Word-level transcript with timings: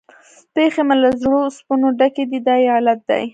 پښې 0.53 0.81
مې 0.87 0.95
له 1.03 1.09
زړو 1.21 1.37
اوسپنو 1.45 1.87
ډکې 1.99 2.23
دي، 2.29 2.39
دا 2.47 2.55
یې 2.63 2.69
علت 2.77 2.99
دی. 3.09 3.23